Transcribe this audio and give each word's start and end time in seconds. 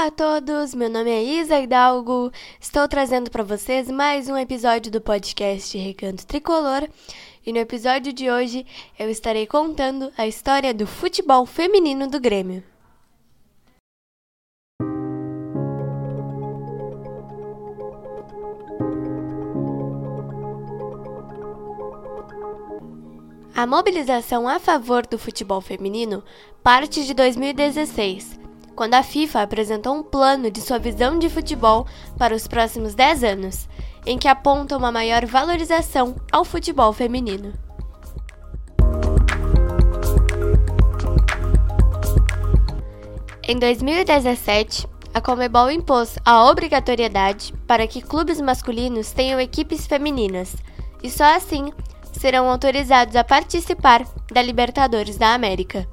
Olá 0.00 0.06
a 0.06 0.10
todos, 0.10 0.74
meu 0.74 0.88
nome 0.88 1.10
é 1.10 1.22
Isa 1.22 1.60
Hidalgo. 1.60 2.32
Estou 2.58 2.88
trazendo 2.88 3.30
para 3.30 3.42
vocês 3.42 3.90
mais 3.90 4.30
um 4.30 4.36
episódio 4.38 4.90
do 4.90 4.98
podcast 4.98 5.76
Recanto 5.76 6.26
Tricolor. 6.26 6.88
E 7.44 7.52
no 7.52 7.58
episódio 7.58 8.10
de 8.10 8.30
hoje 8.30 8.64
eu 8.98 9.10
estarei 9.10 9.46
contando 9.46 10.10
a 10.16 10.26
história 10.26 10.72
do 10.72 10.86
futebol 10.86 11.44
feminino 11.44 12.08
do 12.08 12.18
Grêmio. 12.18 12.64
A 23.54 23.66
mobilização 23.66 24.48
a 24.48 24.58
favor 24.58 25.06
do 25.06 25.18
futebol 25.18 25.60
feminino 25.60 26.24
parte 26.62 27.04
de 27.04 27.12
2016 27.12 28.40
quando 28.80 28.94
a 28.94 29.02
FIFA 29.02 29.42
apresentou 29.42 29.94
um 29.94 30.02
plano 30.02 30.50
de 30.50 30.58
sua 30.58 30.78
visão 30.78 31.18
de 31.18 31.28
futebol 31.28 31.86
para 32.16 32.34
os 32.34 32.48
próximos 32.48 32.94
10 32.94 33.24
anos, 33.24 33.68
em 34.06 34.16
que 34.16 34.26
aponta 34.26 34.74
uma 34.74 34.90
maior 34.90 35.26
valorização 35.26 36.16
ao 36.32 36.46
futebol 36.46 36.90
feminino. 36.90 37.52
Em 43.46 43.58
2017, 43.58 44.88
a 45.12 45.20
Comebol 45.20 45.70
impôs 45.70 46.16
a 46.24 46.48
obrigatoriedade 46.48 47.52
para 47.66 47.86
que 47.86 48.00
clubes 48.00 48.40
masculinos 48.40 49.12
tenham 49.12 49.38
equipes 49.38 49.86
femininas, 49.86 50.56
e 51.02 51.10
só 51.10 51.36
assim 51.36 51.70
serão 52.18 52.48
autorizados 52.48 53.14
a 53.14 53.22
participar 53.22 54.06
da 54.32 54.40
Libertadores 54.40 55.18
da 55.18 55.34
América. 55.34 55.86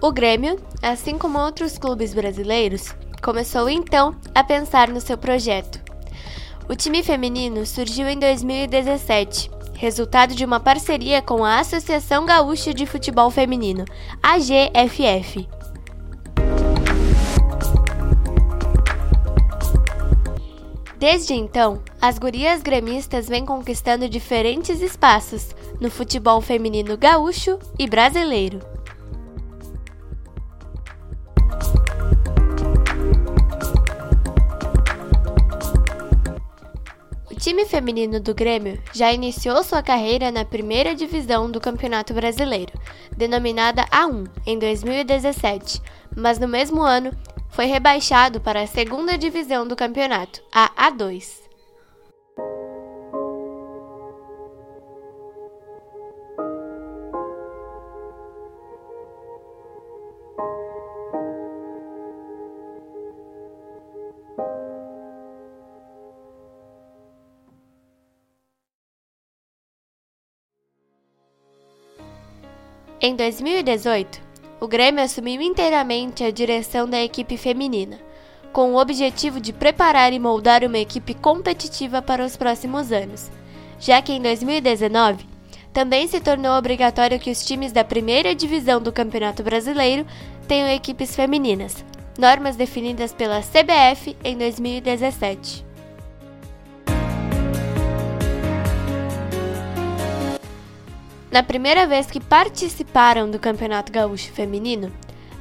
O 0.00 0.12
Grêmio, 0.12 0.60
assim 0.80 1.18
como 1.18 1.40
outros 1.40 1.76
clubes 1.76 2.14
brasileiros, 2.14 2.94
começou 3.20 3.68
então 3.68 4.14
a 4.32 4.44
pensar 4.44 4.88
no 4.88 5.00
seu 5.00 5.18
projeto. 5.18 5.80
O 6.68 6.76
time 6.76 7.02
feminino 7.02 7.66
surgiu 7.66 8.08
em 8.08 8.16
2017, 8.16 9.50
resultado 9.74 10.36
de 10.36 10.44
uma 10.44 10.60
parceria 10.60 11.20
com 11.20 11.44
a 11.44 11.58
Associação 11.58 12.24
Gaúcha 12.24 12.72
de 12.72 12.86
Futebol 12.86 13.28
Feminino, 13.28 13.84
AGFF. 14.22 15.48
Desde 20.96 21.34
então, 21.34 21.82
as 22.00 22.20
gurias 22.20 22.62
gremistas 22.62 23.28
vêm 23.28 23.44
conquistando 23.44 24.08
diferentes 24.08 24.80
espaços 24.80 25.56
no 25.80 25.90
futebol 25.90 26.40
feminino 26.40 26.96
gaúcho 26.96 27.58
e 27.76 27.88
brasileiro. 27.88 28.77
Time 37.38 37.64
feminino 37.64 38.18
do 38.18 38.34
Grêmio 38.34 38.82
já 38.92 39.12
iniciou 39.12 39.62
sua 39.62 39.80
carreira 39.80 40.32
na 40.32 40.44
primeira 40.44 40.94
divisão 40.94 41.48
do 41.48 41.60
Campeonato 41.60 42.12
Brasileiro, 42.12 42.72
denominada 43.16 43.84
A1, 43.86 44.28
em 44.44 44.58
2017, 44.58 45.80
mas 46.16 46.38
no 46.38 46.48
mesmo 46.48 46.82
ano 46.82 47.12
foi 47.48 47.66
rebaixado 47.66 48.40
para 48.40 48.62
a 48.62 48.66
segunda 48.66 49.16
divisão 49.16 49.66
do 49.66 49.76
campeonato, 49.76 50.42
a 50.52 50.90
A2. 50.90 51.47
Em 73.08 73.16
2018, 73.16 74.20
o 74.60 74.68
Grêmio 74.68 75.02
assumiu 75.02 75.40
inteiramente 75.40 76.22
a 76.22 76.30
direção 76.30 76.86
da 76.86 77.02
equipe 77.02 77.38
feminina, 77.38 77.98
com 78.52 78.74
o 78.74 78.78
objetivo 78.78 79.40
de 79.40 79.50
preparar 79.50 80.12
e 80.12 80.18
moldar 80.18 80.62
uma 80.62 80.76
equipe 80.76 81.14
competitiva 81.14 82.02
para 82.02 82.22
os 82.22 82.36
próximos 82.36 82.92
anos, 82.92 83.30
já 83.80 84.02
que 84.02 84.12
em 84.12 84.20
2019 84.20 85.24
também 85.72 86.06
se 86.06 86.20
tornou 86.20 86.52
obrigatório 86.52 87.18
que 87.18 87.30
os 87.30 87.42
times 87.46 87.72
da 87.72 87.82
primeira 87.82 88.34
divisão 88.34 88.78
do 88.78 88.92
Campeonato 88.92 89.42
Brasileiro 89.42 90.06
tenham 90.46 90.68
equipes 90.68 91.16
femininas, 91.16 91.82
normas 92.18 92.56
definidas 92.56 93.14
pela 93.14 93.40
CBF 93.40 94.18
em 94.22 94.36
2017. 94.36 95.67
Na 101.30 101.42
primeira 101.42 101.86
vez 101.86 102.10
que 102.10 102.20
participaram 102.20 103.30
do 103.30 103.38
Campeonato 103.38 103.92
Gaúcho 103.92 104.32
Feminino, 104.32 104.90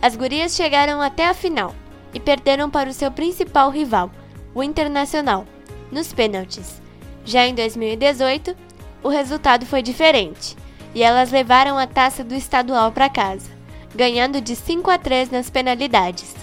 as 0.01 0.15
gurias 0.15 0.53
chegaram 0.53 1.01
até 1.01 1.27
a 1.27 1.33
final 1.33 1.73
e 2.13 2.19
perderam 2.19 2.69
para 2.69 2.89
o 2.89 2.93
seu 2.93 3.09
principal 3.09 3.69
rival, 3.69 4.11
o 4.53 4.61
Internacional, 4.61 5.45
nos 5.89 6.11
pênaltis. 6.11 6.81
Já 7.23 7.47
em 7.47 7.55
2018, 7.55 8.55
o 9.01 9.07
resultado 9.07 9.65
foi 9.65 9.81
diferente 9.81 10.57
e 10.93 11.01
elas 11.01 11.31
levaram 11.31 11.77
a 11.77 11.87
taça 11.87 12.23
do 12.23 12.35
estadual 12.35 12.91
para 12.91 13.09
casa, 13.09 13.49
ganhando 13.95 14.41
de 14.41 14.55
5 14.55 14.91
a 14.91 14.97
3 14.97 15.29
nas 15.29 15.49
penalidades. 15.49 16.35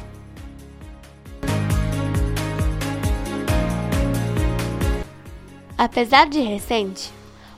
Apesar 5.77 6.29
de 6.29 6.41
recente, 6.41 7.13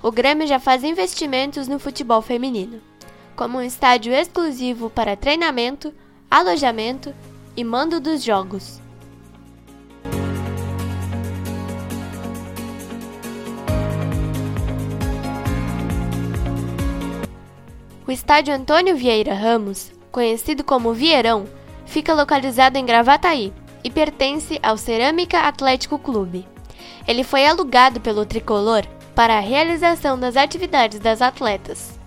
o 0.07 0.13
Grêmio 0.13 0.47
já 0.47 0.61
faz 0.61 0.85
investimentos 0.85 1.67
no 1.67 1.81
futebol 1.81 2.23
feminino, 2.23 2.81
como 3.35 3.59
um 3.59 3.61
estádio 3.61 4.13
exclusivo 4.13 4.89
para 4.89 5.17
treinamento, 5.17 5.93
alojamento 6.31 7.13
e 7.57 7.65
mando 7.65 7.99
dos 7.99 8.23
jogos. 8.23 8.81
O 18.07 18.13
estádio 18.13 18.55
Antônio 18.55 18.95
Vieira 18.95 19.35
Ramos, 19.35 19.91
conhecido 20.13 20.63
como 20.63 20.95
Vieirão, 20.95 21.47
fica 21.85 22.15
localizado 22.15 22.79
em 22.79 22.87
Gravataí 22.87 23.53
e 23.83 23.91
pertence 23.91 24.61
ao 24.63 24.79
Cerâmica 24.79 25.41
Atlético 25.41 25.99
Clube. 25.99 26.47
Ele 27.09 27.25
foi 27.25 27.45
alugado 27.45 28.01
pelo 28.01 28.25
tricolor 28.25 28.87
para 29.17 29.39
a 29.39 29.41
realização 29.41 30.21
das 30.21 30.37
atividades 30.37 31.01
das 31.01 31.23
atletas. 31.23 31.99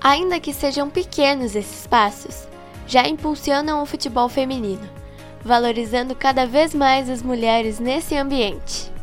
Ainda 0.00 0.40
que 0.40 0.52
sejam 0.52 0.90
pequenos 0.90 1.54
esses 1.54 1.86
passos, 1.86 2.48
já 2.88 3.06
impulsionam 3.06 3.80
o 3.80 3.86
futebol 3.86 4.28
feminino, 4.28 4.88
valorizando 5.44 6.12
cada 6.12 6.44
vez 6.44 6.74
mais 6.74 7.08
as 7.08 7.22
mulheres 7.22 7.78
nesse 7.78 8.16
ambiente. 8.16 8.97